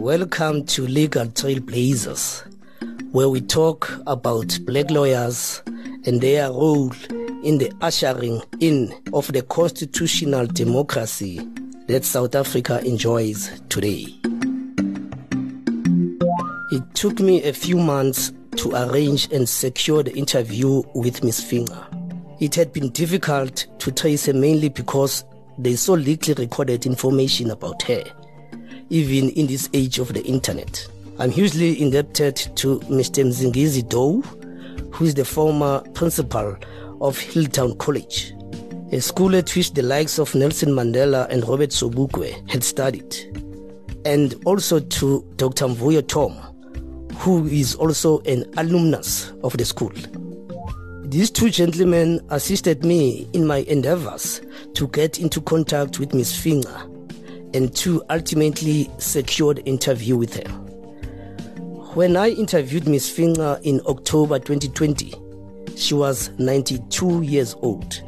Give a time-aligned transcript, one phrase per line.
[0.00, 2.42] Welcome to Legal Trailblazers,
[3.12, 5.62] where we talk about black lawyers
[6.06, 6.90] and their role
[7.44, 11.46] in the ushering in of the constitutional democracy
[11.88, 14.06] that South Africa enjoys today.
[16.72, 21.44] It took me a few months to arrange and secure the interview with Ms.
[21.44, 21.86] Finger.
[22.40, 25.24] It had been difficult to trace her mainly because
[25.58, 28.02] there is so little recorded information about her,
[28.90, 30.86] even in this age of the internet.
[31.18, 33.24] I'm hugely indebted to Mr.
[33.24, 34.20] Mzingizi Doe,
[34.92, 36.56] who is the former principal
[37.00, 38.34] of Healdtown College,
[38.92, 43.16] a school at which the likes of Nelson Mandela and Robert Sobukwe had studied,
[44.04, 45.66] and also to Dr.
[45.66, 46.32] Mvuyo Tom,
[47.18, 49.92] who is also an alumnus of the school.
[51.04, 54.40] These two gentlemen assisted me in my endeavors
[54.74, 56.89] to get into contact with Miss Finger
[57.54, 60.50] and to ultimately secure the interview with her.
[61.94, 65.14] When I interviewed Miss Finger in October 2020,
[65.76, 68.02] she was 92 years old.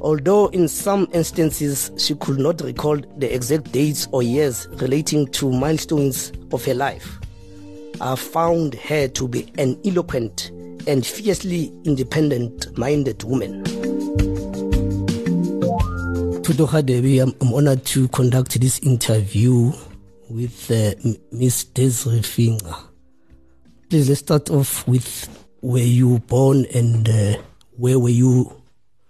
[0.00, 5.52] Although in some instances she could not recall the exact dates or years relating to
[5.52, 7.18] milestones of her life,
[8.00, 10.50] I found her to be an eloquent
[10.86, 13.62] and fiercely independent minded woman.
[16.44, 19.72] Tudoha Devi, I'm, I'm honored to conduct this interview
[20.28, 20.92] with uh,
[21.32, 22.74] Miss Desiree Finger.
[23.88, 25.26] Please let's start off with
[25.62, 27.36] where you born and uh,
[27.78, 28.62] where were you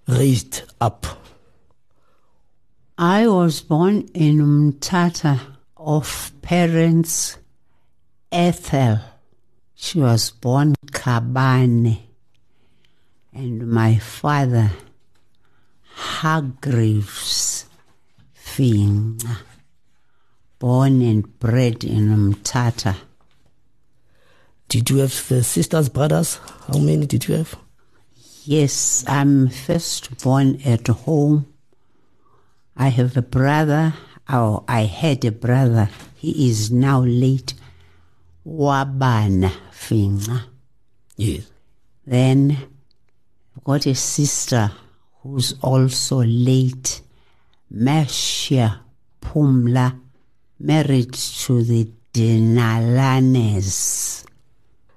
[0.06, 1.06] raised up?
[2.96, 5.40] I was born in Mtata
[5.76, 7.38] of parents
[8.30, 9.00] Ethel.
[9.74, 11.98] She was born Kabane.
[13.32, 14.70] And my father,
[15.96, 17.66] Hargreaves
[18.32, 19.38] Finger,
[20.58, 22.96] born and bred in Mtata.
[24.68, 26.40] Did you have uh, sisters, brothers?
[26.66, 27.56] How many did you have?
[28.44, 31.46] Yes, I'm first born at home.
[32.76, 33.94] I have a brother,
[34.32, 35.88] or I had a brother.
[36.16, 37.54] He is now late.
[38.46, 40.44] Wabana Finger.
[41.16, 41.50] Yes.
[42.06, 42.58] Then
[43.64, 44.70] got a sister
[45.24, 47.00] who's also late.
[47.70, 48.80] Mercia
[49.20, 49.98] Pumla,
[50.60, 54.24] married to the Dinalanes.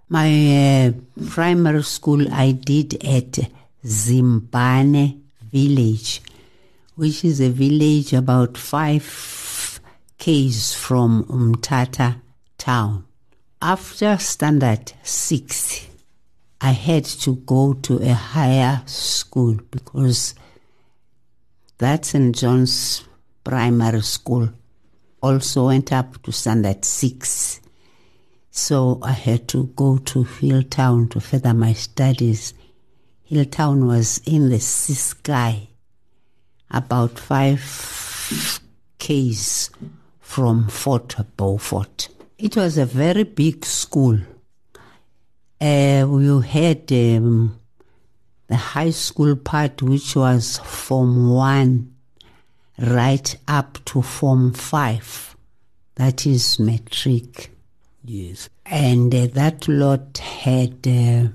[0.10, 0.92] My uh,
[1.28, 3.40] primary school I did at
[3.84, 5.22] Zimbane
[5.52, 6.22] village,
[6.96, 9.82] which is a village about five
[10.18, 12.22] k's from Umtata
[12.58, 13.06] town.
[13.62, 15.88] After standard six,
[16.60, 20.36] I had to go to a higher school because
[21.78, 22.36] that's St.
[22.36, 23.04] John's
[23.44, 24.50] primary school
[25.22, 27.60] also went up to standard six.
[28.52, 32.54] So I had to go to Healdtown to further my studies.
[33.30, 35.68] Healdtown was in the sky,
[36.72, 38.62] about five
[39.00, 39.70] k's
[40.20, 42.10] from Fort Beaufort.
[42.38, 44.20] It was a very big school.
[45.60, 47.60] Uh, we had um,
[48.48, 51.94] the high school part, which was Form 1
[52.80, 55.36] right up to Form 5.
[55.96, 57.52] That is matric.
[58.06, 58.50] Yes.
[58.66, 61.30] And uh, that lot had uh,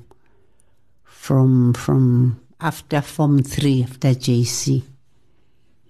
[1.04, 4.82] from from after Form 3, after JC,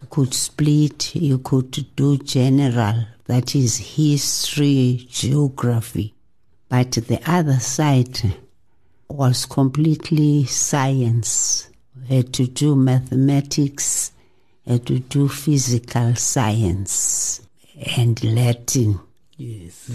[0.00, 6.14] you could split, you could do general, that is history, geography.
[6.72, 8.34] But the other side
[9.06, 11.68] was completely science.
[11.94, 14.12] We had to do mathematics,
[14.66, 17.46] had to do physical science
[17.98, 19.00] and Latin.
[19.36, 19.90] Yes.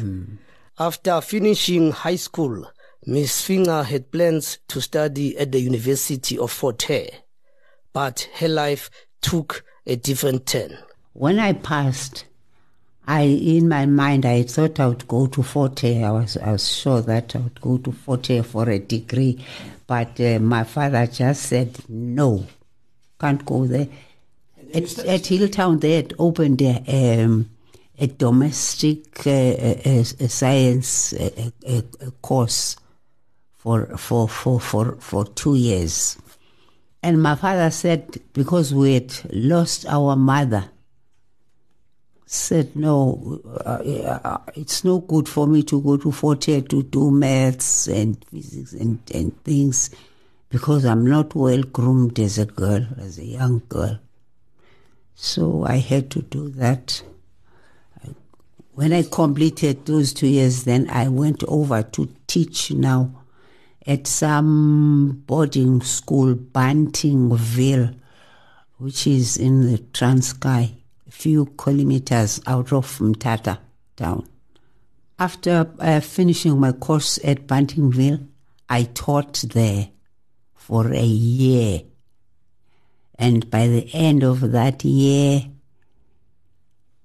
[0.77, 2.71] After finishing high school,
[3.07, 7.09] Miss Finger had plans to study at the University of Fort Hare,
[7.91, 10.77] but her life took a different turn.
[11.13, 12.25] When I passed,
[13.07, 16.07] I in my mind I thought I would go to Fort Hare.
[16.07, 19.43] I was I was sure that I would go to Fort Hare for a degree,
[19.87, 22.45] but uh, my father just said no,
[23.19, 23.87] can't go there.
[24.73, 27.49] At, at Healdtown, they had opened a, um,
[27.97, 32.75] a domestic uh, a, a science a course
[33.55, 36.17] for for for for for two years,
[37.01, 40.69] and my father said because we had lost our mother
[42.29, 43.81] said, no, uh,
[44.23, 48.23] uh, it's no good for me to go to Fort Hare to do maths and
[48.25, 49.89] physics and, and things
[50.49, 53.99] because I'm not well groomed as a girl, as a young girl.
[55.15, 57.01] So I had to do that.
[58.73, 63.23] When I completed those two years, then I went over to teach now
[63.87, 67.95] at some boarding school, Buntingville,
[68.77, 70.76] which is in the Transkei,
[71.21, 73.57] few kilometers out of Mthatha
[73.95, 74.27] town.
[75.17, 78.27] After uh, finishing my course at Buntingville,
[78.69, 79.89] I taught there
[80.53, 81.81] for a year.
[83.15, 85.41] And by the end of that year,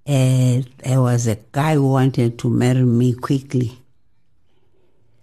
[0.06, 3.78] uh, there was a guy who wanted to marry me quickly.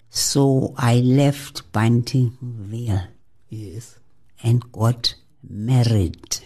[0.10, 3.08] So I left Buntingville.
[3.50, 4.00] Yes.
[4.44, 5.16] and got
[5.48, 6.40] married.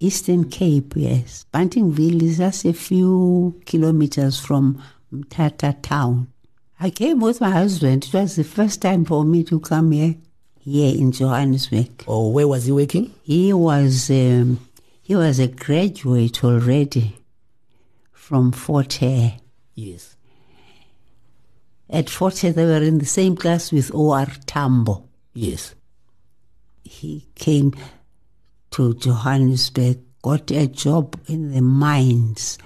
[0.00, 1.44] Eastern Cape, yes.
[1.52, 4.80] Buntingville is just a few kilometers from
[5.12, 6.28] Mthatha town.
[6.78, 8.04] I came with my husband.
[8.06, 10.14] It was the first time for me to come here,
[10.60, 12.04] here in Johannesburg.
[12.06, 13.12] Or where was he working?
[13.22, 14.60] He was um,
[15.02, 17.16] he was a graduate already
[18.12, 19.38] from Fort Hare.
[19.74, 20.14] Yes.
[21.90, 24.26] At Fort Hare, they were in the same class with O.R.
[24.46, 25.08] Tambo.
[25.34, 25.74] Yes.
[26.84, 27.72] he came
[28.78, 32.58] to Johannesburg, got a job in the mines.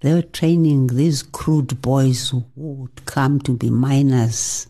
[0.00, 4.66] They were training these crude boys who would come to be miners,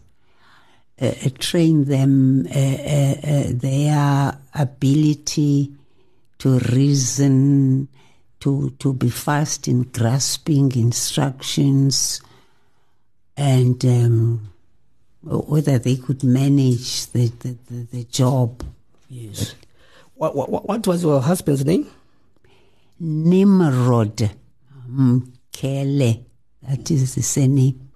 [1.00, 5.70] uh, uh, train them uh, uh, uh, their ability
[6.38, 7.86] to reason,
[8.40, 12.20] to, to be fast in grasping instructions,
[13.36, 14.52] and um,
[15.22, 18.64] whether they could manage the, the, the, the job.
[19.08, 19.54] Yes.
[20.16, 21.90] What, what, what was your husband's name?
[23.00, 24.30] Nimrod
[24.88, 26.24] Mkele,
[26.62, 27.90] that is the surname.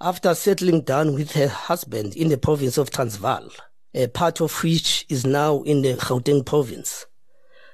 [0.00, 3.48] After settling down with her husband in the province of Transvaal,
[3.94, 7.06] a part of which is now in the Gauteng province,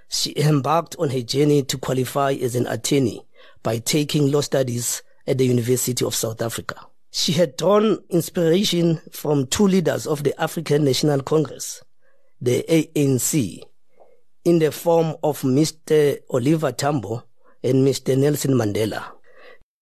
[0.09, 3.23] she embarked on her journey to qualify as an attorney
[3.63, 6.77] by taking law studies at the University of South Africa.
[7.11, 11.83] She had drawn inspiration from two leaders of the African National Congress,
[12.41, 13.63] the ANC,
[14.49, 16.19] in the form of Mr.
[16.31, 17.23] Oliver Tambo
[17.63, 18.17] and Mr.
[18.17, 19.05] Nelson Mandela.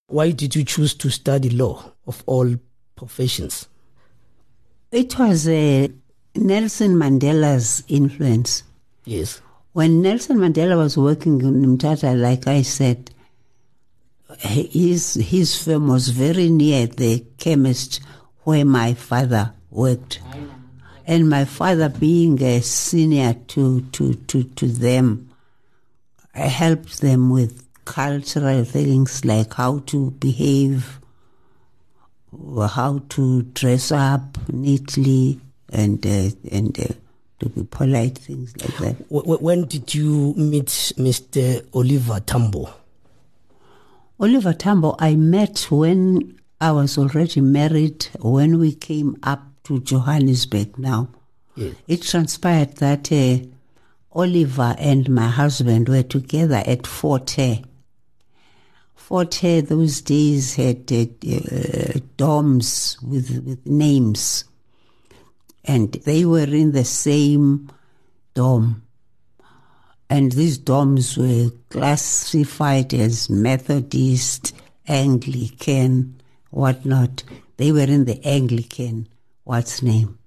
[0.08, 2.56] Why did you choose to study law of all
[2.96, 3.68] professions?
[4.90, 5.88] It was uh,
[6.34, 8.64] Nelson Mandela's influence.
[9.04, 9.40] Yes.
[9.72, 13.10] When Nelson Mandela was working in Mthatha, like I said,
[14.40, 18.00] his, his firm was very near the chemist
[18.42, 20.20] where my father worked.
[21.08, 25.30] And my father, being a senior to, to, to, to them,
[26.34, 30.98] I helped them with cultural things like how to behave,
[32.60, 36.92] how to dress up neatly, and uh, and uh,
[37.38, 38.96] to be polite, things like that.
[39.08, 41.64] Wh- wh- When did you meet Mr.
[41.72, 42.68] Oliver Tambo?
[44.18, 50.78] Oliver Tambo, I met when I was already married, when we came up to Johannesburg
[50.78, 51.08] now.
[51.56, 51.74] Yes.
[51.88, 53.38] It transpired that uh,
[54.12, 57.60] Oliver and my husband were together at Fort Hare.
[58.94, 61.06] Forte those days had uh,
[62.16, 64.44] dorms with, with names,
[65.64, 67.70] and they were in the same
[68.34, 68.82] dorm.
[70.08, 74.54] And these dorms were classified as Methodist,
[74.86, 77.24] Anglican, whatnot.
[77.56, 79.08] They were in the Anglican,
[79.46, 80.18] what's name?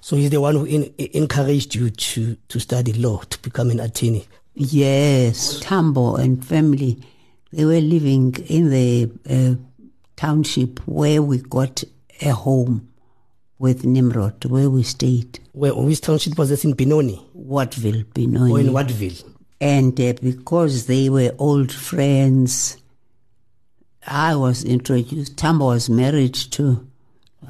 [0.00, 3.80] So he's the one who in, encouraged you to, to study law, to become an
[3.80, 4.26] attorney.
[4.54, 7.02] Yes, Tambo and family,
[7.52, 9.54] they were living in the uh,
[10.16, 11.84] township where we got
[12.22, 12.88] a home
[13.58, 18.32] with Nimrod, where we stayed, Where which township was this in Benoni Wattville, or in
[18.32, 18.64] Benoni.
[18.64, 19.24] Wattville?
[19.60, 22.78] And uh, because they were old friends,
[24.06, 25.36] I was introduced.
[25.36, 26.88] Tambo was married to.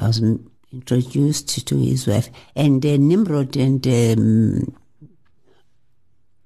[0.01, 0.21] I was
[0.73, 4.77] introduced to his wife, and uh, Nimrod and um,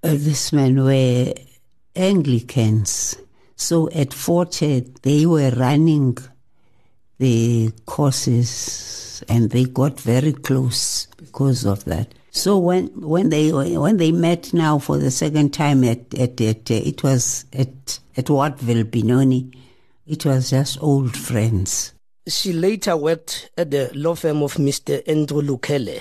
[0.02, 1.32] uh, this man were
[1.96, 3.16] Anglicans.
[3.56, 6.18] So at Fort Hare, they were running
[7.18, 12.12] the courses, and they got very close because of that.
[12.30, 16.70] So when when they when they met now for the second time at at, at
[16.70, 19.52] it was at at Wattville Benoni,
[20.06, 21.93] it was just old friends.
[22.26, 25.02] She later worked at the law firm of Mr.
[25.06, 26.00] Andrew Lukele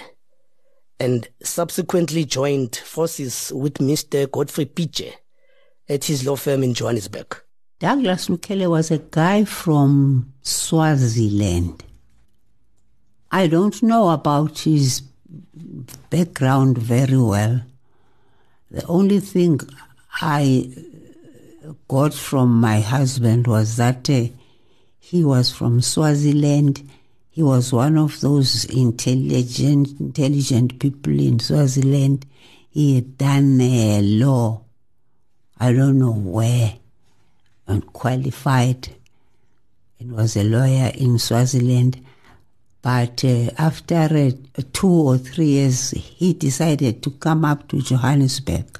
[1.00, 4.32] and subsequently joined forces with Mr.
[4.32, 5.14] Godfrey Pitje
[5.90, 7.36] at his law firm in Johannesburg.
[7.80, 11.84] Douglas Lukele was a guy from Swaziland.
[13.30, 15.02] I don't know about his
[16.10, 17.62] background very well.
[18.72, 19.60] The only thing
[20.22, 20.74] I
[21.88, 24.28] got from my husband was that uh,
[25.14, 26.90] he was from Swaziland.
[27.30, 32.26] He was one of those intelligent, intelligent people in Swaziland.
[32.72, 34.64] He had done uh, law.
[35.60, 36.74] I don't know where,
[37.68, 38.90] and qualified,
[40.00, 42.04] He was a lawyer in Swaziland.
[42.82, 48.80] But uh, after uh, two or three years, he decided to come up to Johannesburg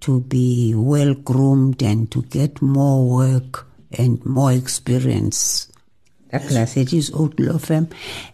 [0.00, 3.66] to be well groomed and to get more work
[3.98, 5.70] and more experience.
[6.30, 7.88] Douglas had his old law firm,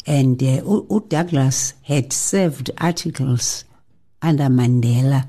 [0.07, 3.65] and uh, o- Douglas had served articles
[4.23, 5.27] under Mandela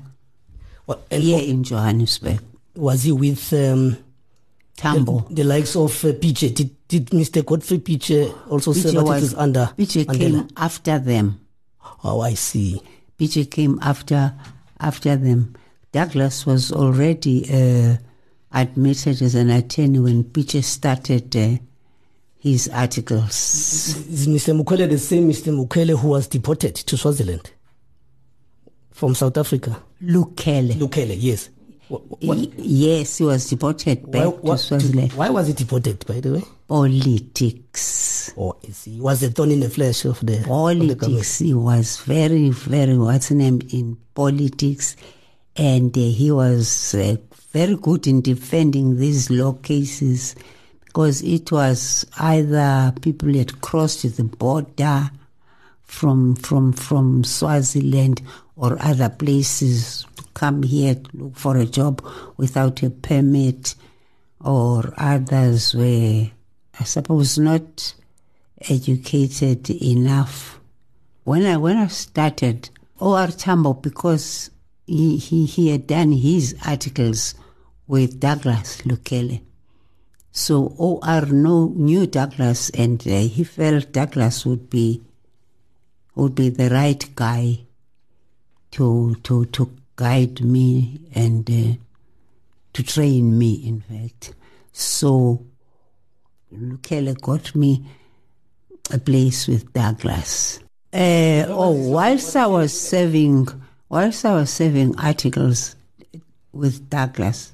[0.86, 2.40] Well, here in Johannesburg.
[2.74, 3.98] was he with um,
[4.76, 5.20] Tambo.
[5.28, 6.54] the, the likes of uh, Pitje?
[6.54, 7.44] Did, did Mr.
[7.44, 10.18] Godfrey Pitje also serve PJ articles under PJ Mandela?
[10.18, 11.40] came after them.
[12.04, 12.80] Oh, I see.
[13.18, 14.32] Pitje came after
[14.80, 15.54] after them.
[15.92, 17.96] Douglas was already uh,
[18.52, 21.56] admitted as an attorney when Pitje started uh,
[22.38, 23.34] his articles.
[24.08, 24.54] Is Mr.
[24.60, 25.52] Mukwele the same Mr.
[25.66, 27.50] Mukwele who was deported to Swaziland
[28.90, 29.82] from South Africa?
[30.02, 30.72] Lukele.
[30.74, 31.48] Lukele, yes.
[31.88, 35.12] Wh- wh- What, Yes, he was deported back why, to what- Swaziland.
[35.12, 36.42] why was he deported, by the way?
[36.68, 38.32] Politics.
[38.36, 38.92] Oh, I see.
[38.94, 40.48] He was a thorn in the flesh of the, of the.
[40.48, 41.38] Politics.
[41.38, 44.96] He was very, very, what's his name, in politics.
[45.56, 47.16] And uh, he was uh,
[47.52, 50.34] very good in defending these law cases
[50.84, 55.10] because it was either people had crossed the border
[55.82, 58.22] from from from Swaziland
[58.56, 62.02] or other places to come here to look for a job
[62.38, 63.74] without a permit,
[64.40, 66.30] or others were,
[66.80, 67.94] I suppose, not
[68.68, 70.58] educated enough.
[71.24, 73.28] When I when I started, O.R.
[73.28, 74.50] Tambo, because
[74.86, 77.34] he, he, he had done his articles
[77.92, 79.42] with Douglas Lukele.
[80.30, 81.26] So O.R.
[81.26, 85.02] Knew Douglas and uh, he felt Douglas would be
[86.14, 87.60] would be the right guy
[88.70, 91.76] to to to guide me and uh,
[92.72, 94.32] to train me in fact.
[94.72, 95.44] So
[96.50, 97.84] Lukele got me
[98.90, 100.60] a place with Douglas.
[100.94, 103.48] Uh, oh, whilst I was serving,
[103.90, 105.76] whilst I was serving articles
[106.52, 107.51] with Douglas,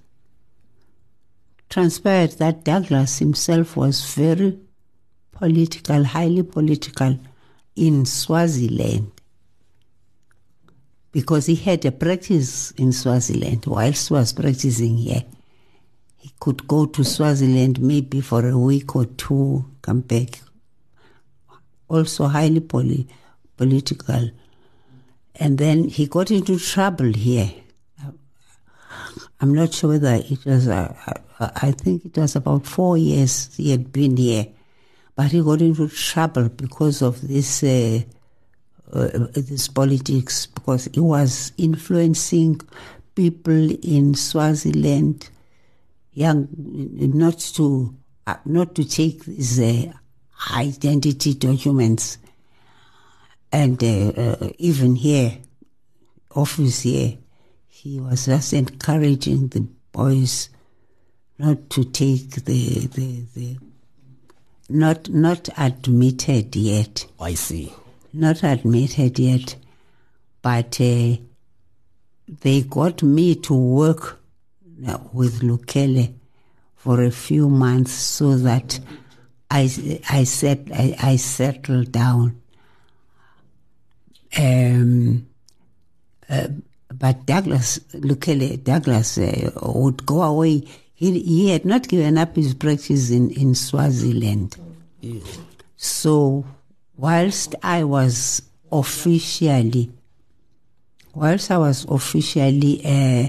[1.68, 4.58] transpired that Douglas himself was very
[5.32, 7.18] political, highly political
[7.76, 9.12] in Swaziland
[11.12, 15.24] because he had a practice in Swaziland whilst was practicing here.
[16.16, 20.40] He could go to Swaziland maybe for a week or two, come back.
[21.88, 23.08] Also highly poli-
[23.56, 24.30] political.
[25.36, 27.52] And then he got into trouble here.
[29.40, 30.94] I'm not sure whether it was, uh,
[31.40, 34.48] I think it was about four years he had been here.
[35.14, 38.02] But he got into trouble because of this, uh,
[38.92, 42.60] uh, this politics, because he was influencing
[43.14, 45.28] people in Swaziland,
[46.12, 49.92] young, not to, uh, not to take these uh,
[50.56, 52.18] identity documents.
[53.50, 55.38] And uh, uh, even here,
[56.34, 57.18] office here,
[57.66, 60.50] he was just encouraging the boys
[61.38, 63.58] not to take the the, the
[64.68, 67.72] not not admitted yet, I see.
[68.12, 69.56] not admitted yet,
[70.42, 71.16] but uh,
[72.40, 74.20] they got me to work
[74.86, 76.14] uh, with Lukele
[76.76, 78.80] for a few months so that
[79.50, 82.40] I I set I, I settled down.
[84.36, 85.26] Um,
[86.28, 86.48] uh,
[86.92, 90.64] but Douglas Lukele Douglas uh, would go away.
[90.98, 94.56] He he had not given up his practice in in Swaziland.
[95.76, 96.44] So,
[96.96, 99.92] whilst I was officially,
[101.14, 103.28] whilst I was officially uh,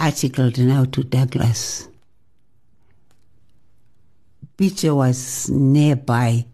[0.00, 1.86] articled now to Douglas,
[4.56, 6.44] Peter was nearby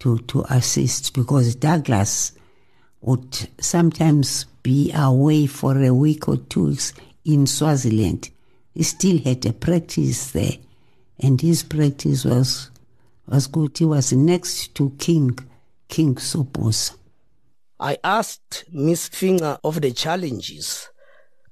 [0.00, 2.32] to, to assist because Douglas
[3.00, 6.92] would sometimes be away for a week or two weeks
[7.24, 8.28] in Swaziland.
[8.74, 10.58] He still had a practice there,
[11.18, 12.70] and his practice was
[13.26, 13.76] was good.
[13.78, 15.38] He was next to King
[15.88, 16.94] King Sobhuza.
[17.78, 20.88] I asked Miss Finger of the challenges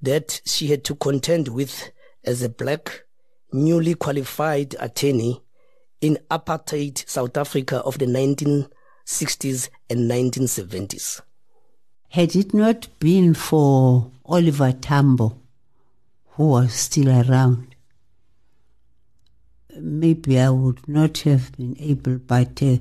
[0.02, 1.90] that she had to contend with
[2.24, 3.04] as a black,
[3.52, 5.42] newly qualified attorney
[6.00, 11.20] in apartheid South Africa of the 1960s and 1970s.
[12.10, 15.37] Had it not been for Oliver Tambo,
[16.38, 17.74] who was still around,
[19.76, 22.76] maybe I would not have been able, but uh,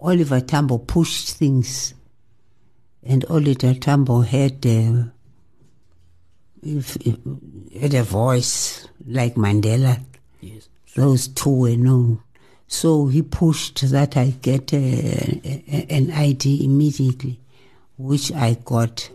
[0.00, 1.94] Oliver Tambo pushed things,
[3.02, 5.02] and Oliver Tambo had uh,
[6.62, 7.16] if, if,
[7.78, 10.00] had a voice like Mandela.
[10.40, 10.68] Yes.
[10.94, 12.22] Those two were known.
[12.68, 17.40] So he pushed that I get a, a, an ID immediately,
[17.98, 19.10] which I got.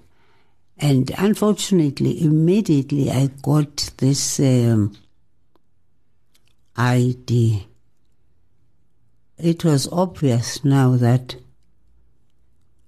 [0.77, 4.95] And unfortunately, immediately I got this um,
[6.75, 7.67] ID.
[9.37, 11.35] It was obvious now that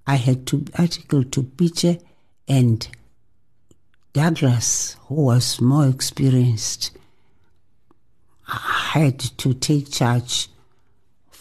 [0.06, 2.02] I had to article to Pitje
[2.46, 2.88] and
[4.12, 6.96] Douglas, who was more experienced,
[8.44, 10.48] had to take charge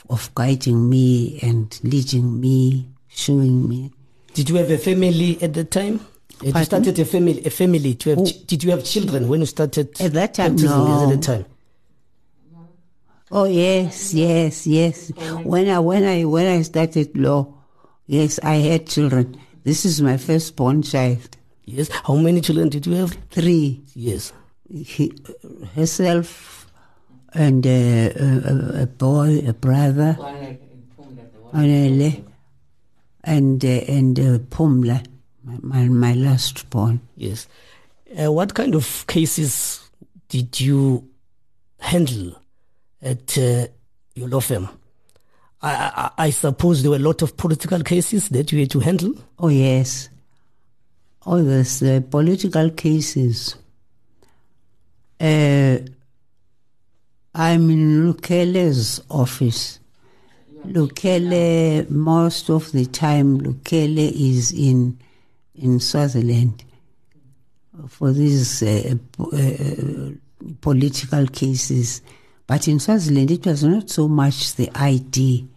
[0.10, 3.92] of guiding me and leading me, showing me.
[4.34, 6.02] Did you have a family at the time?
[6.46, 7.44] Had you started a family.
[7.46, 7.96] A family.
[7.96, 8.26] To have, Oh.
[8.26, 10.00] ch- did you have children when you started?
[10.00, 11.04] At that time, no.
[11.04, 11.46] At the time.
[13.30, 15.10] Oh yes, yes, yes.
[15.44, 17.54] When I when I when I started law,
[18.06, 19.36] yes, I had children.
[19.64, 21.36] This is my firstborn child.
[21.66, 21.90] Yes.
[22.06, 23.18] How many children did you have?
[23.32, 23.82] Three.
[23.96, 24.32] Yes.
[24.70, 25.12] He,
[25.76, 26.72] herself
[27.34, 28.42] and uh, a,
[28.80, 30.18] a, a boy, a brother,
[31.54, 32.24] Anele,
[33.26, 35.04] and uh, and uh, Pumla,
[35.48, 37.00] my, my my last born.
[37.16, 37.48] Yes.
[38.18, 39.90] Uh, what kind of cases
[40.30, 41.08] did you
[41.80, 42.42] handle
[43.02, 43.68] at uh,
[44.16, 44.70] your law firm?
[45.62, 48.80] I, I, I suppose there were a lot of political cases that you had to
[48.80, 49.14] handle.
[49.40, 50.10] Oh yes.
[51.26, 53.56] Oh, there's uh, political cases.
[55.20, 55.80] Uh,
[57.34, 59.80] I'm in Lukele's office.
[60.66, 65.00] Lukele, most of the time, Lukele is in
[65.58, 66.64] in Swaziland
[67.88, 70.10] for these uh, uh,
[70.62, 72.02] political cases.
[72.48, 75.48] But in Swaziland, it was not so much the ID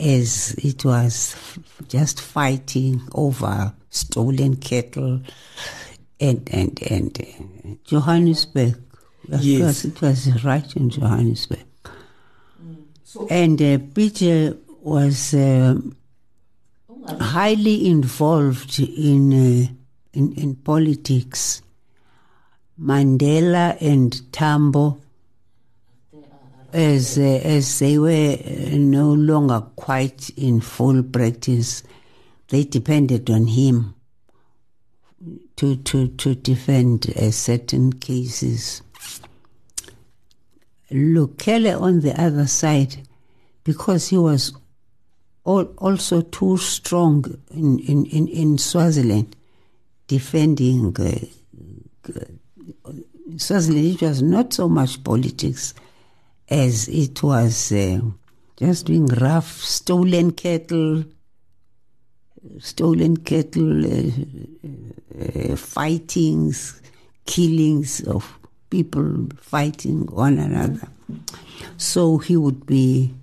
[0.00, 1.36] as it was
[1.88, 5.20] just fighting over stolen cattle
[6.18, 8.74] and and and uh, Johannesburg.
[9.30, 9.60] Of Yes.
[9.60, 11.64] course, it was right in Johannesburg.
[13.30, 15.94] And uh, Peter was um
[17.06, 19.66] highly involved in, uh,
[20.12, 21.62] in in politics.
[22.80, 24.98] Mandela and Tambo,
[26.72, 31.82] as uh, as they were uh, no longer quite in full practice,
[32.48, 33.94] they depended on him
[35.56, 38.82] to to to defend uh, certain cases.
[40.90, 43.06] Lukele on the other side,
[43.64, 44.52] because he was
[45.46, 49.36] al- also too strong in, in, in, in Swaziland,
[50.06, 51.18] defending uh,
[53.26, 55.74] in Swaziland, it was not so much politics
[56.48, 58.00] as it was uh,
[58.56, 61.04] just being rough, stolen cattle,
[62.58, 64.10] stolen cattle, uh,
[65.18, 66.82] uh, fightings,
[67.24, 70.88] killings of people fighting one another.
[71.76, 73.14] So he would be,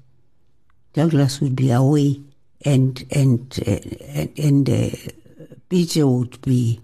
[0.93, 2.21] Douglas would be away,
[2.65, 4.89] and and uh, and, uh,
[5.69, 6.81] Peter would be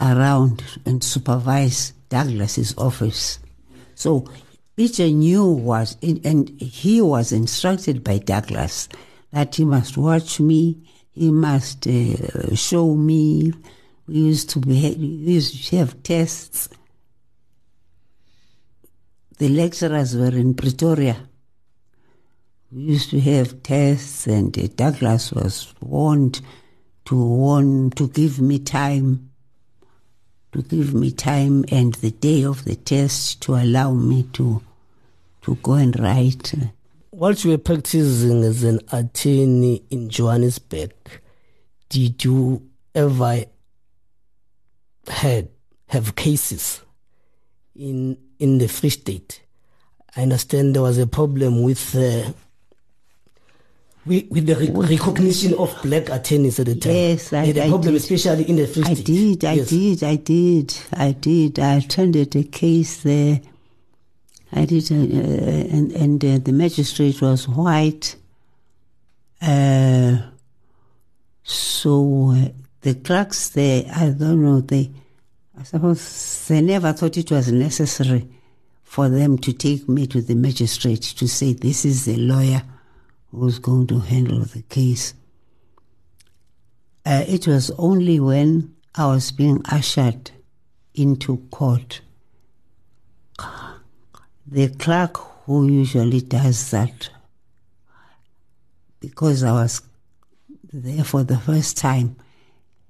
[0.00, 3.38] around and supervise Douglas's office.
[3.94, 4.26] So
[4.76, 8.88] Peter knew was, and he was instructed by Douglas
[9.30, 13.52] that he must watch me, he must uh, show me.
[14.06, 16.68] We used to be, we used to have tests.
[19.38, 21.28] The lecturers were in Pretoria.
[22.72, 26.40] We used to have tests, and uh, Douglas was warned
[27.06, 29.30] to warn to give me time
[30.52, 34.62] to give me time and the day of the test to allow me to
[35.42, 36.54] to go and write.
[37.12, 40.92] Whilst you were practicing as an attorney in Johannesburg,
[41.88, 43.44] did you ever
[45.08, 45.48] had
[45.88, 46.82] have cases
[47.74, 49.42] in in the Free State?
[50.16, 52.32] I understand there was a problem with uh,
[54.10, 56.92] with, with the rec- recognition of black attorneys at the time.
[56.92, 58.02] Yes, I- They had a I problem, did.
[58.02, 59.06] especially in the Free I State.
[59.06, 59.68] did, I Yes.
[59.70, 61.58] did, I did, I did.
[61.58, 63.40] I attended a case there.
[64.52, 68.16] I did, uh, uh, and and uh, the magistrate was white.
[69.40, 70.16] Uh,
[71.44, 72.48] so uh,
[72.82, 74.90] the clerks there, I don't know, they,
[75.58, 78.28] I suppose they never thought it was necessary
[78.82, 82.62] for them to take me to the magistrate to say this is the lawyer
[83.30, 85.14] who's going to handle the case.
[87.04, 90.30] Uh, it was only when I was being ushered
[90.94, 92.00] into court
[94.50, 95.16] the clerk
[95.46, 97.08] who usually does that,
[98.98, 99.82] because I was
[100.72, 102.16] there for the first time,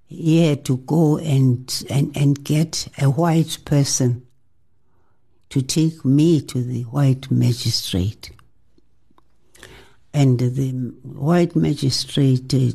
[0.06, 4.26] he had to go and, and, and get a white person
[5.50, 8.30] to take me to the white magistrate.
[10.12, 10.70] And the
[11.02, 12.72] white magistrate uh,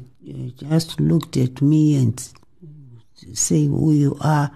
[0.58, 2.30] just looked at me and
[3.34, 4.52] say who you are.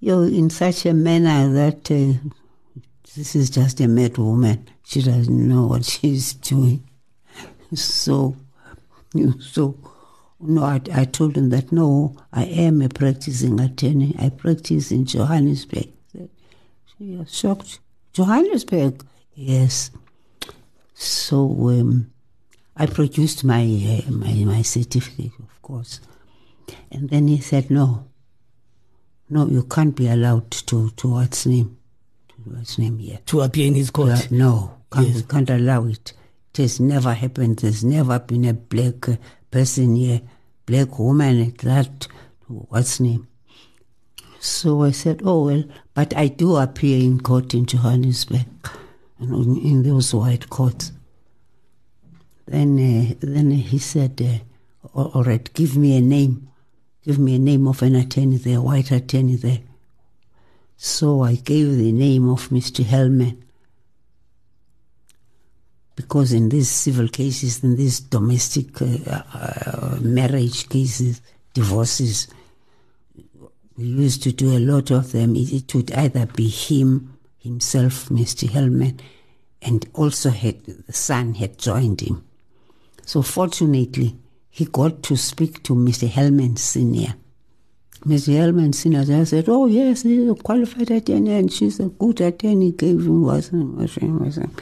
[0.00, 2.18] You're in such a manner that uh,
[3.14, 4.68] this is just a mad woman.
[4.84, 6.88] She doesn't know what she's doing.
[7.74, 8.36] So,
[9.40, 9.76] so
[10.40, 14.14] no, I, I told him that no, I am a practicing attorney.
[14.18, 15.88] I practice in Johannesburg.
[16.98, 17.78] She was shocked.
[18.12, 19.04] Johannesburg?
[19.34, 19.90] Yes.
[21.02, 22.12] So um,
[22.76, 26.00] I produced my, uh, my my certificate, of course,
[26.92, 28.06] and then he said, "No,
[29.28, 31.76] no, you can't be allowed to to what's name,
[32.28, 34.30] to what's name here to appear in his court.
[34.30, 35.16] no, can't, Yes.
[35.16, 36.12] we can't allow it.
[36.54, 37.58] It has never happened.
[37.58, 39.16] There's never been a black uh,
[39.50, 40.20] person here,
[40.66, 42.06] black woman at that.
[42.46, 43.26] What's name?
[44.38, 48.46] So I said, oh well, but I do appear in court in Johannesburg,
[49.22, 50.92] in, in those white courts.
[52.46, 56.48] Then, uh, then he said, uh, all right, give me a name,
[57.04, 59.60] give me a name of an attorney there, a white attorney there.
[60.76, 62.84] So I gave the name of Mr.
[62.84, 63.42] Hellman
[65.94, 71.20] because in these civil cases, in these domestic uh, uh, marriage cases,
[71.54, 72.28] divorces,
[73.76, 75.34] we used to do a lot of them.
[75.36, 78.48] It would either be him, himself, Mr.
[78.48, 79.00] Hellman,
[79.60, 82.24] and also had, the son had joined him.
[83.04, 84.16] So fortunately,
[84.50, 86.08] he got to speak to Mr.
[86.08, 87.14] Hellman Senior.
[88.04, 88.34] Mr.
[88.34, 93.00] Hellman just said, "Oh yes, he's a qualified attorney, and she's a good attorney." Gave
[93.00, 94.60] him wasn't.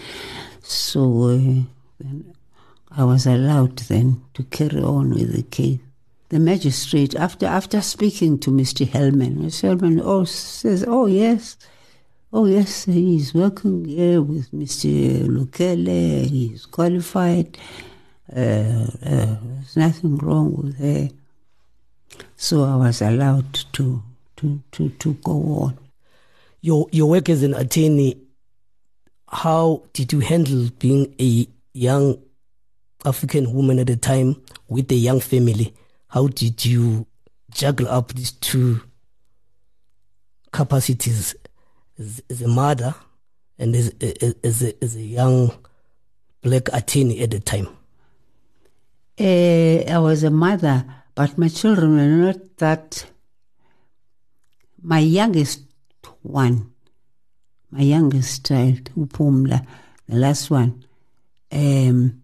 [0.62, 2.06] So uh,
[2.90, 5.80] I was allowed then to carry on with the case.
[6.28, 8.86] The magistrate, after after speaking to Mr.
[8.86, 9.70] Hellman, Mr.
[9.70, 11.56] Hellman oh, says, "Oh yes,
[12.32, 15.26] oh yes, he's working here with Mr.
[15.26, 16.26] Lukele.
[16.26, 17.58] He's qualified.
[18.34, 21.08] Uh, uh, there's nothing wrong with her."
[22.36, 24.02] So I was allowed to
[24.36, 25.78] to to, to go on.
[26.60, 28.16] Your your work as an attorney,
[29.28, 32.20] how did you handle being a young
[33.04, 35.74] African woman at the time with a young family?
[36.08, 37.06] How did you
[37.50, 38.82] juggle up these two
[40.52, 41.34] capacities
[42.00, 42.94] as, as a mother
[43.58, 43.92] and is
[44.42, 45.52] as, a, as a young
[46.42, 47.68] black attorney at the time?
[49.18, 50.84] Uh, I was a mother,
[51.14, 53.06] but my children were not that.
[54.82, 55.60] My youngest
[56.22, 56.72] one,
[57.70, 59.66] my youngest child, Upumla,
[60.08, 60.82] the last one,
[61.52, 62.22] um,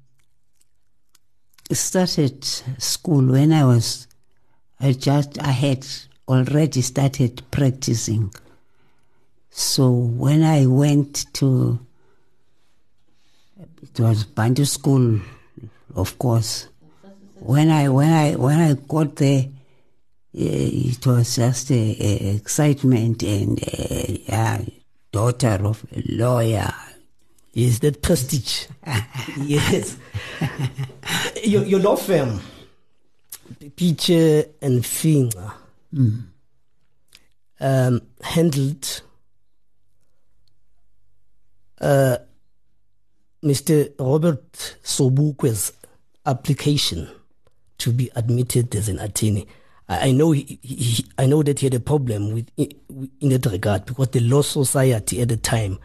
[1.70, 2.42] started
[2.78, 4.06] school when I was,
[4.80, 5.86] I just, I had
[6.26, 8.32] already started practicing.
[9.58, 11.78] So when I went to,
[13.58, 15.18] it was Bantu school,
[15.94, 16.68] of course.
[17.40, 19.46] When I when I when I got there,
[20.34, 24.60] eh, it was just a, a excitement and a, yeah,
[25.10, 26.74] daughter of a lawyer.
[27.54, 28.66] Yes, that prestige.
[29.38, 29.96] yes.
[31.42, 32.40] your, your law firm,
[33.58, 35.52] Pitje and Finger,
[37.58, 39.00] um, handled
[41.80, 42.16] uh,
[43.44, 43.92] Mr.
[43.98, 45.72] Robert Sobukwe's
[46.24, 47.08] application
[47.78, 49.46] to be admitted as an attorney.
[49.88, 53.46] I I know he, he, I know that he had a problem with in that
[53.46, 55.78] regard because the Law Society at the time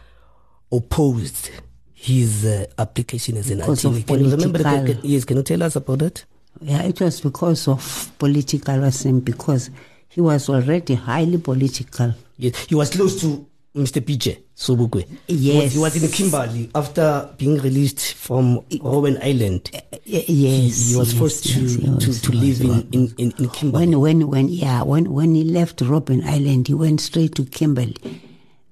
[0.72, 1.52] opposed
[1.94, 4.04] his uh, application as an Because attorney.
[4.04, 4.80] Can you remember that?
[4.86, 6.26] political- Yes, can you tell us about that?
[6.62, 9.70] Yeah, it was because of political reason, because
[10.10, 12.14] he was already highly political.
[12.38, 14.02] Yes, he was close to Mr.
[14.02, 15.08] PJ Sobukwe.
[15.28, 15.74] Yes.
[15.74, 19.70] he was in Kimberley after being released from Robben Island.
[19.74, 23.14] Eh, eh, eh, yes, he was yes, forced to, yes, to, to live in, in,
[23.18, 23.88] in, in Kimberley.
[23.88, 27.96] When when when yeah when when he left Robben Island, he went straight to Kimberley,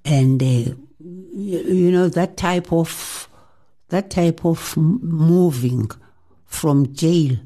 [0.04, 3.30] and uh, you, you know that type of
[3.88, 5.90] that type of moving
[6.46, 7.38] from jail.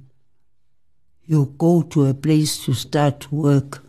[1.26, 3.84] You go to a place to start work.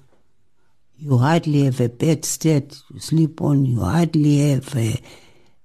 [1.05, 3.67] You hardly have a bedstead to sleep on.
[3.67, 4.99] You hardly have a,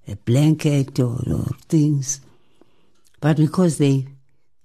[0.05, 2.19] a blanket or, or things.
[3.21, 4.05] But because they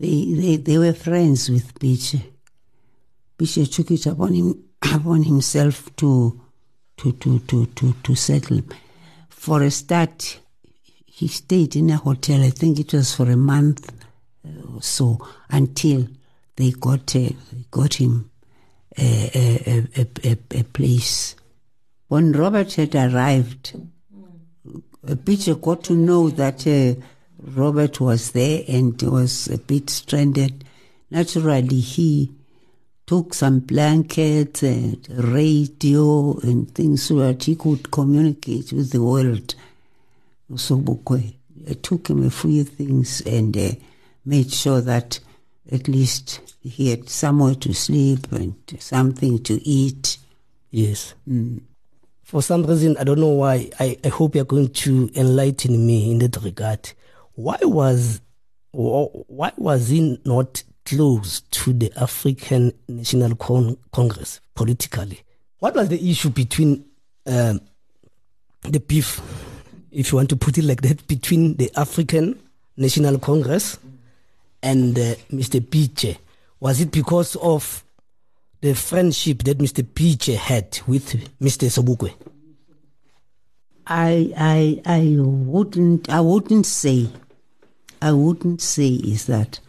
[0.00, 2.20] they, they, they were friends with Pitje,
[3.38, 6.40] Pitje took it upon him upon himself to
[6.96, 8.62] to to to to, to settle.
[9.28, 10.40] for a start,
[11.06, 12.42] he stayed in a hotel.
[12.42, 13.92] I think it was for a month
[14.74, 16.08] or so until
[16.56, 17.28] they got uh,
[17.70, 18.28] got him
[18.98, 21.36] a, a, a, a, place.
[22.08, 23.76] When Robert had arrived,
[25.24, 27.00] Peter got to know that uh,
[27.42, 30.64] Robert was there and was a bit stranded.
[31.10, 32.32] Naturally, he
[33.06, 39.54] took some blankets and radio and things so that he could communicate with the world.
[40.56, 41.34] So Bukwe
[41.82, 43.70] took him a few things and uh,
[44.24, 45.20] made sure that
[45.70, 50.18] at least he had somewhere to sleep and something to eat.
[50.70, 51.14] Yes.
[51.28, 51.62] Mm.
[52.22, 56.10] For some reason, I don't know why, I, I hope you're going to enlighten me
[56.10, 56.92] in that regard.
[57.34, 58.20] Why was
[58.72, 65.20] why was he not close to the African National Con- Congress politically?
[65.60, 66.84] What was the issue between
[67.26, 67.60] um,
[68.62, 69.20] the beef,
[69.92, 72.40] if you want to put it like that, between the African
[72.76, 73.78] National Congress
[74.64, 75.60] and uh, Mr.
[75.60, 76.16] Pitje?
[76.58, 77.84] Was it because of
[78.60, 79.84] the friendship that Mr.
[79.84, 81.68] Pitje had with Mr.
[81.68, 82.14] Sobukwe?
[83.86, 87.10] I I I wouldn't I wouldn't say
[88.00, 89.60] I wouldn't say is that,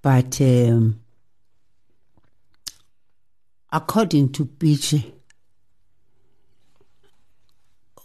[0.00, 1.00] but um,
[3.70, 5.12] according to Pitje,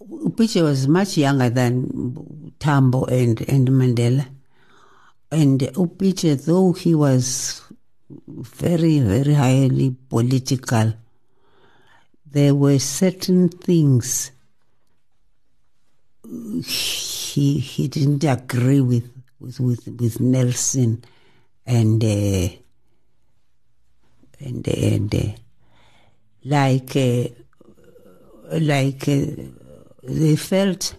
[0.02, 4.28] Pitje was much younger than Tambo and and Mandela.
[5.32, 7.62] And Upitje, though he was
[8.28, 10.94] very, very highly political,
[12.26, 14.32] there were certain things
[16.64, 21.04] he he didn't agree with with with, with Nelson
[21.66, 22.50] and uh,
[24.40, 25.32] and and uh,
[26.46, 27.28] like uh,
[28.52, 29.26] like uh,
[30.04, 30.96] they felt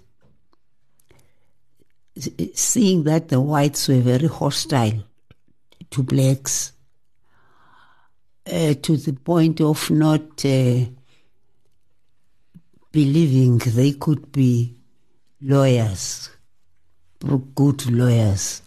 [2.17, 5.03] seeing that the whites were very hostile
[5.91, 6.73] to blacks
[8.47, 10.85] uh, to the point of not uh,
[12.91, 14.75] believing they could be
[15.41, 16.31] lawyers,
[17.55, 18.63] good lawyers.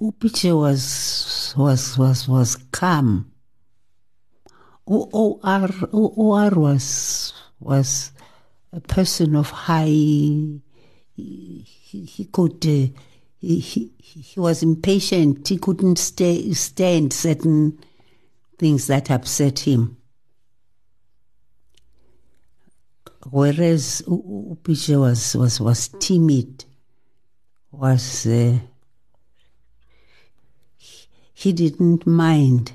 [0.00, 3.32] Upitje was was was was calm
[4.88, 8.12] OR, was, was
[8.72, 10.62] a person of high, he,
[11.14, 12.88] he could, uh,
[13.40, 15.46] he, he, he was impatient.
[15.46, 17.78] He couldn't stay, stand certain
[18.58, 19.96] things that upset him.
[23.30, 26.64] Whereas Upitje was, was, was timid,
[27.70, 28.58] was, uh,
[31.34, 32.72] he didn't mind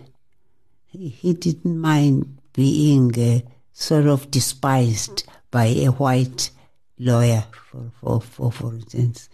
[0.94, 3.40] he didn't mind being uh,
[3.72, 6.52] sort of despised by a white
[7.00, 9.30] lawyer, for, for, for, for instance.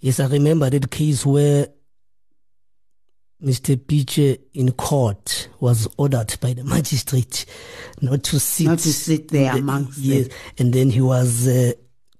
[0.00, 1.68] Yes, I remember that case where
[3.42, 3.76] Mr.
[3.76, 7.46] Pitje in court was ordered by the magistrate
[8.00, 10.36] not to sit, not to sit there the, amongst yes, them.
[10.58, 11.72] and then he was uh,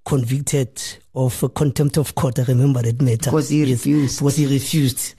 [0.03, 0.81] convicted
[1.13, 2.39] of contempt of court.
[2.39, 4.19] I remember that matter because he yes, refused.
[4.19, 5.15] Because he refused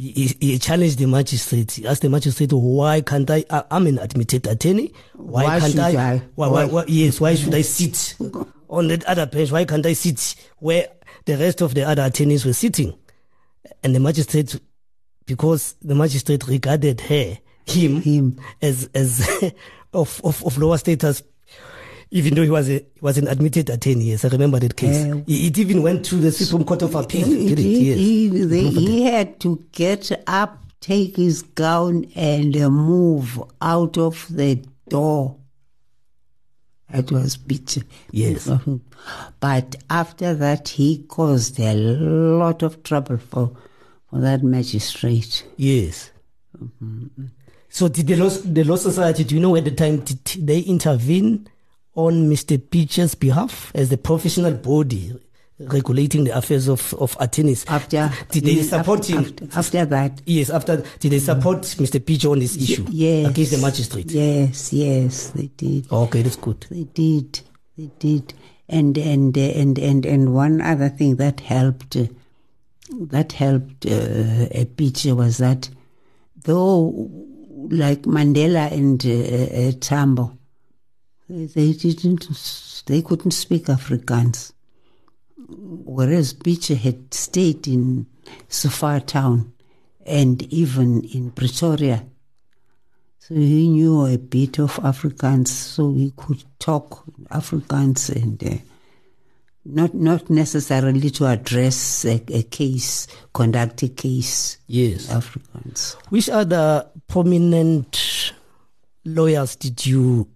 [0.00, 1.72] he, he, challenged the magistrate.
[1.72, 3.44] He asked the magistrate, "Why can't I?
[3.70, 4.94] I'm an admitted attorney.
[5.14, 6.14] Why, why can't I?
[6.14, 6.22] I?
[6.34, 8.16] Why, why, why, yes, why should I sit
[8.68, 9.52] on that other bench?
[9.52, 10.88] Why can't I sit where
[11.26, 12.94] the rest of the other attorneys were sitting?"
[13.82, 14.58] And the magistrate,
[15.26, 18.40] because the magistrate regarded her, him, him.
[18.62, 19.52] as as
[19.92, 21.22] of, of of lower status
[22.10, 24.04] even though he was a was an admitted attorney.
[24.04, 25.04] Yes, I remember that case.
[25.04, 27.26] Uh, it even went to the Supreme Court of Appeal.
[27.26, 27.98] He, he, yes.
[27.98, 34.62] he, he had to get up, take his gown, and uh, move out of the
[34.88, 35.36] door.
[36.92, 37.82] It was bitter.
[38.10, 38.50] Yes.
[39.40, 43.56] But after that, he caused a lot of trouble for,
[44.10, 45.46] for that magistrate.
[45.56, 46.10] Yes.
[46.58, 47.26] Mm-hmm.
[47.70, 50.60] So did the law, the law society, do you know at the time, did they
[50.60, 51.48] intervene
[51.94, 52.58] on Mr.
[52.58, 55.12] Pitje's behalf as the professional body
[55.60, 57.64] regulating the affairs of, of attorneys.
[57.68, 59.24] After did they support after, him?
[59.24, 60.50] After, after, that, yes.
[60.50, 61.80] After did they support mm.
[61.86, 62.00] Mr.
[62.00, 62.86] Pitje on this issue?
[62.88, 64.10] Yes, against the magistrate.
[64.10, 65.90] Yes, yes, they did.
[65.92, 66.66] Okay, that's good.
[66.70, 67.40] They did.
[67.76, 68.34] They did.
[68.68, 71.96] And and and and and one other thing that helped
[72.92, 75.68] that helped uh, a Pitje was that
[76.44, 77.10] though
[77.70, 80.38] like Mandela and uh, uh, Tambo
[81.30, 84.52] they didn't, they couldn't speak Afrikaans.
[85.48, 88.06] Whereas Pitje had stayed in
[88.48, 89.52] Sophiatown
[90.06, 92.04] and even in Pretoria
[93.30, 98.56] So he knew a bit of Afrikaans, so he could talk Afrikaans and uh,
[99.64, 104.58] not not necessarily to address a, a case, conduct a case.
[104.66, 105.06] Yes.
[105.06, 105.94] Afrikaans.
[106.08, 108.32] Which other prominent
[109.04, 110.26] lawyers did you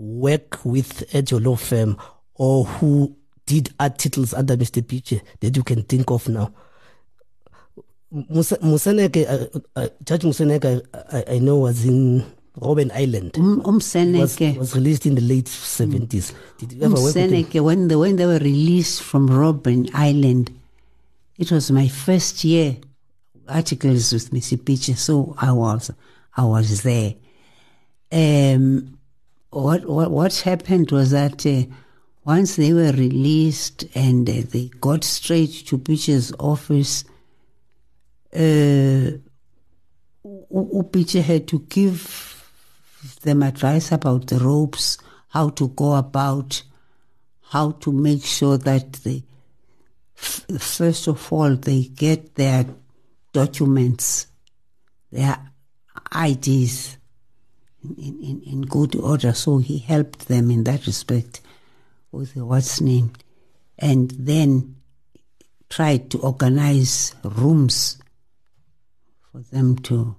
[0.00, 1.96] work with at your law firm
[2.34, 4.82] or who did articles under Mr.
[4.82, 6.52] Pitje that you can think of now?
[8.12, 10.82] Moseneke, uh, uh, Judge Moseneke,
[11.12, 12.24] I, I, know was in
[12.58, 13.36] Robben Island.
[13.38, 16.34] Um, um was, was, released in the late 70s.
[16.58, 20.50] Did you ever um, work with when, the, when they were released from Robben Island,
[21.38, 22.76] it was my first year
[23.48, 24.56] articles with Mr.
[24.58, 25.90] Pitje, so I was
[26.36, 27.14] I was there.
[28.12, 28.98] Um,
[29.50, 31.62] what what what happened was that uh,
[32.24, 37.04] once they were released and uh, they got straight to Pitje's office,
[38.34, 39.18] uh,
[40.22, 42.36] Pitje had to give
[43.22, 46.62] them advice about the ropes, how to go about,
[47.48, 49.24] how to make sure that they,
[50.14, 52.66] first of all, they get their
[53.32, 54.26] documents,
[55.10, 55.38] their
[56.14, 56.98] IDs
[57.84, 59.32] in, in, in good order.
[59.32, 61.40] So he helped them in that respect
[62.12, 63.12] with the what's name.
[63.78, 64.76] And then
[65.68, 67.98] tried to organize rooms
[69.32, 70.16] for them to.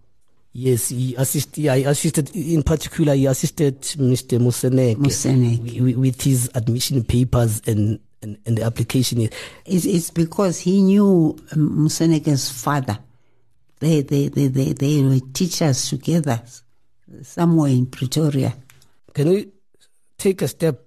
[0.53, 1.67] Yes, he assisted.
[1.67, 3.13] I assisted in particular.
[3.15, 4.37] He assisted Mr.
[4.37, 5.95] Moseneke, Moseneke.
[5.95, 9.29] with his admission papers and and, and the application.
[9.65, 12.99] It's, it's because he knew um, Moseneke's father.
[13.79, 16.41] They, they, they, they, they were teachers together
[17.21, 18.53] somewhere in Pretoria.
[19.13, 19.49] Can we
[20.17, 20.85] take a step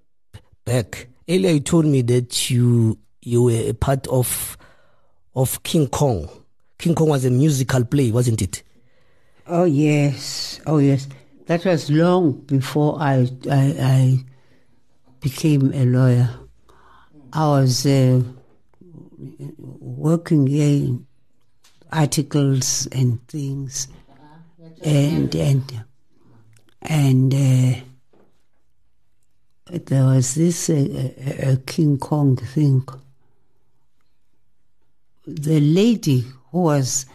[0.65, 1.09] back?
[1.29, 4.57] Earlier, you told me that you you were a part of
[5.35, 6.29] of King Kong.
[6.79, 8.63] King Kong was a musical play, wasn't it?
[9.47, 11.09] Oh yes, oh yes.
[11.47, 14.19] That was long before I I, I
[15.21, 16.31] became a lawyer.
[17.33, 18.23] I was uh,
[19.59, 21.07] working in
[21.93, 23.89] articles and things,
[24.83, 25.84] and and
[26.85, 27.81] and uh,
[29.71, 31.11] there was this uh,
[31.47, 32.87] uh, King Kong thing.
[35.27, 37.07] The lady who was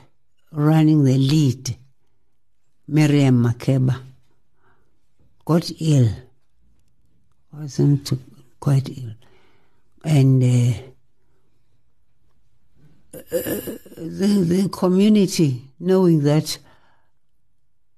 [0.52, 1.78] running the lead,
[2.88, 4.02] Miriam Makeba,
[5.46, 6.10] got ill,
[7.54, 8.12] wasn't
[8.60, 9.14] quite ill,
[10.04, 10.74] and uh,
[13.12, 16.58] the, the community, knowing that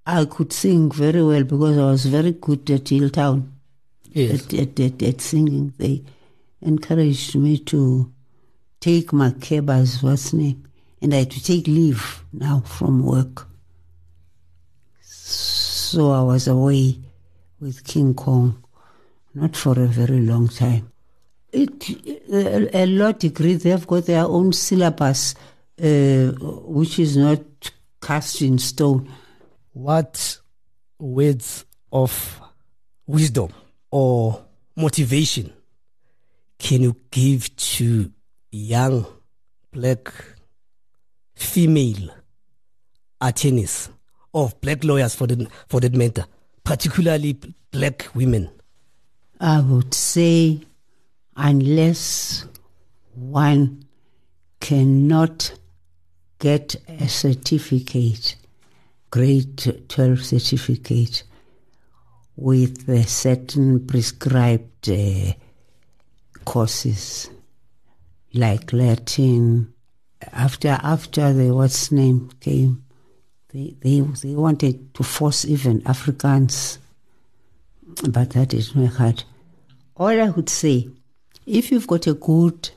[0.05, 3.49] I could sing very well because I was very good at Healdtown.
[4.11, 4.45] Yes.
[4.45, 5.73] At, at, at, at, singing.
[5.77, 6.03] They
[6.61, 8.11] encouraged me to
[8.79, 10.67] take Makeba's what's name,
[11.01, 13.47] and I had to take leave now from work.
[15.01, 16.97] So I was away
[17.59, 18.63] with King Kong,
[19.35, 20.91] not for a very long time.
[21.53, 21.89] It,
[22.29, 25.35] a, a law degree, they've got their own syllabus,
[25.81, 26.31] uh,
[26.65, 27.41] which is not
[28.01, 29.09] cast in stone
[29.73, 30.39] what
[30.99, 32.41] words of
[33.07, 33.49] wisdom
[33.89, 34.43] or
[34.75, 35.51] motivation
[36.59, 38.11] can you give to
[38.51, 39.05] young
[39.71, 40.13] black
[41.35, 42.09] female
[43.19, 43.89] attorneys
[44.33, 46.25] or black lawyers for that, for that matter,
[46.63, 47.37] particularly
[47.71, 48.49] black women?
[49.39, 50.61] I would say,
[51.35, 52.45] unless
[53.15, 53.85] one
[54.59, 55.53] cannot
[56.39, 58.35] get a certificate
[59.11, 61.23] grade 12 certificate
[62.37, 65.33] with certain prescribed uh,
[66.45, 67.29] courses
[68.33, 69.73] like Latin.
[70.31, 72.85] After after the what's name came,
[73.51, 76.79] they they they wanted to force even Africans,
[78.09, 79.23] but that didn't work out.
[79.97, 80.87] All I would say,
[81.45, 82.69] if you've got a good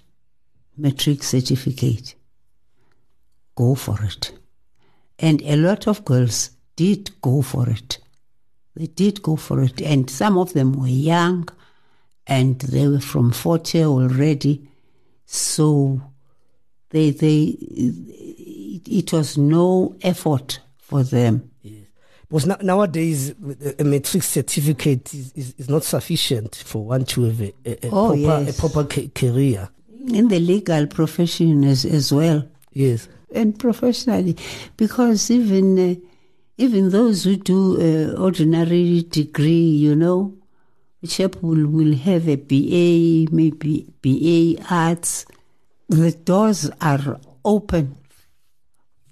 [0.77, 2.17] matric certificate,
[3.55, 4.33] go for it.
[5.25, 7.97] And a lot of girls did go for it.
[8.77, 9.81] They did go for it.
[9.81, 11.49] And some of them were young
[12.27, 14.69] and they were from 40 already.
[15.25, 16.03] So
[16.91, 17.57] they, they,
[18.85, 21.51] it was no effort for them.
[21.63, 21.87] Yes.
[22.29, 23.35] Because nowadays,
[23.79, 27.91] a matric certificate is, is, is, not sufficient for one to have a, a, a
[27.91, 28.59] oh, proper, yes.
[28.59, 29.71] a proper ca- career.
[30.07, 32.47] In the legal profession as, as well.
[32.75, 34.37] Yes and professionally,
[34.77, 35.95] because even uh,
[36.57, 40.35] even those who do uh, ordinary degree, you know,
[41.07, 45.27] chap will, will have a BA, maybe BA arts.
[45.89, 47.97] The doors are open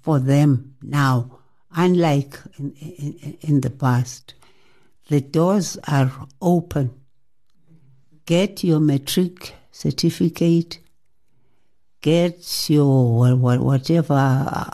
[0.01, 1.39] for them now.
[1.75, 4.33] unlike in, in, in the past,
[5.09, 6.11] the doors are
[6.41, 6.93] open.
[8.25, 10.79] Get your matric certificate,
[12.03, 14.13] get your whatever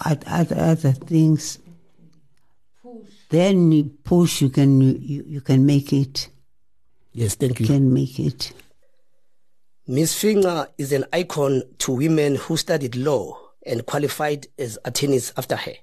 [0.04, 1.60] other, other things.
[3.30, 6.30] Then you push, you can you, you can make it.
[7.14, 7.68] Yes, thank you.
[7.68, 8.52] you can make it.
[9.88, 15.56] Miss Finger is an icon to women who studied law and qualified as attorneys after
[15.56, 15.74] her.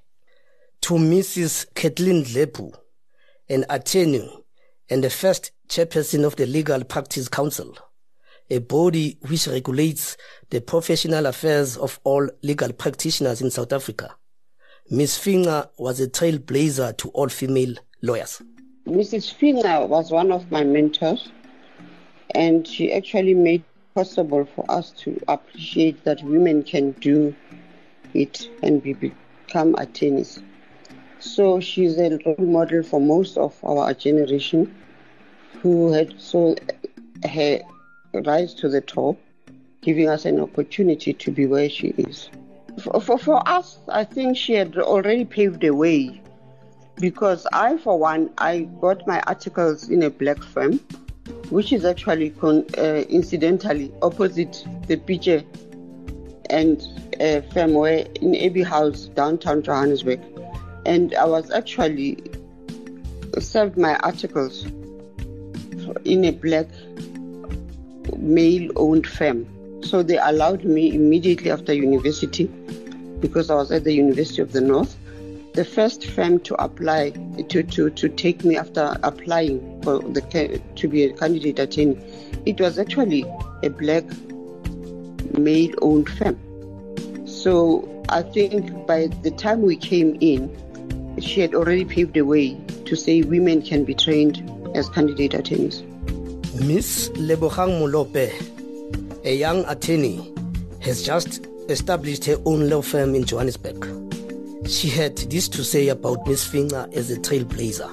[0.81, 1.73] To Mrs.
[1.73, 2.73] Kathleen Dlepu,
[3.49, 4.29] an attorney
[4.89, 7.77] and the first chairperson of the Legal Practice Council,
[8.49, 10.17] a body which regulates
[10.49, 14.15] the professional affairs of all legal practitioners in South Africa.
[14.89, 15.17] Ms.
[15.17, 18.41] Finger was a trailblazer to all female lawyers.
[18.87, 19.33] Mrs.
[19.33, 21.29] Finger was one of my mentors,
[22.33, 23.63] and she actually made
[23.95, 27.35] possible for us to appreciate that women can do
[28.13, 30.41] it and be, become attorneys.
[31.19, 34.73] So she's a role model for most of our generation
[35.61, 36.55] who had so
[37.23, 37.59] her
[38.21, 39.17] rise to the top,
[39.81, 42.29] giving us an opportunity to be where she is.
[42.79, 46.21] For, for, for us, I think she had already paved the way
[46.95, 50.79] because I, for one, I got my articles in a black firm
[51.49, 55.45] which is actually con- uh, incidentally opposite the Pitje
[56.49, 56.81] and
[57.21, 60.19] uh, firm where in Abbey House, downtown Johannesburg.
[60.85, 62.17] And I was actually
[63.39, 64.65] served my articles
[66.05, 66.67] in a black
[68.27, 69.45] male owned firm.
[69.83, 72.45] So they allowed me immediately after university
[73.19, 74.95] because I was at the University of the North
[75.57, 77.09] the first firm to apply
[77.49, 81.97] to, to, to take me after applying for the to be a candidate attorney.
[82.45, 83.25] It was actually
[83.63, 84.03] a black
[85.35, 86.37] male owned firm.
[87.25, 90.55] So I think by the time we came in,
[91.19, 92.55] she had already paved the way
[92.85, 94.37] to say women can be trained
[94.75, 95.81] as candidate attorneys.
[96.59, 98.31] Miss Lebogang Molope,
[99.23, 100.33] a young attorney,
[100.79, 103.85] has just established her own law firm in Johannesburg.
[104.67, 107.91] She had this to say about Miss Finger as a trailblazer.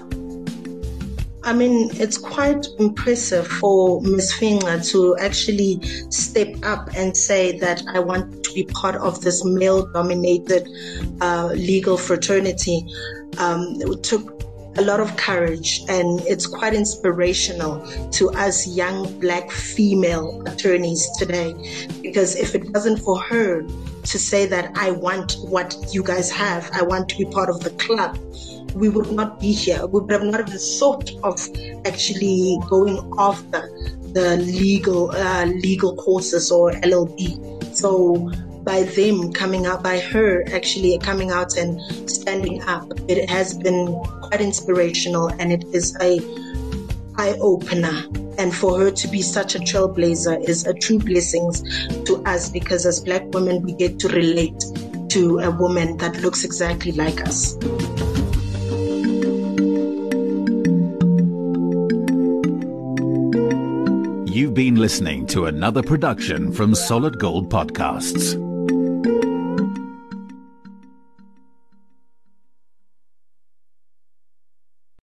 [1.45, 7.83] I mean, it's quite impressive for Miss Finger to actually step up and say that
[7.93, 10.67] I want to be part of this male dominated
[11.21, 12.87] uh, legal fraternity.
[13.37, 13.79] Um,
[14.77, 21.55] a lot of courage and it's quite inspirational to us young black female attorneys today
[22.03, 23.63] because if it wasn't for her
[24.05, 27.61] to say that I want what you guys have, I want to be part of
[27.61, 28.19] the club,
[28.75, 29.87] we would not be here.
[29.87, 31.41] We would have not even thought of
[31.87, 33.71] actually going after
[34.13, 37.75] the legal uh, legal courses or LLB.
[37.75, 38.31] So
[38.65, 43.95] by them coming out, by her actually coming out and standing up, it has been
[44.23, 46.19] quite inspirational and it is a
[47.17, 48.05] eye opener.
[48.39, 51.53] And for her to be such a trailblazer is a true blessing
[52.07, 54.65] to us because as black women, we get to relate
[55.11, 57.55] to a woman that looks exactly like us.
[64.35, 68.44] You've been listening to another production from Solid Gold Podcasts.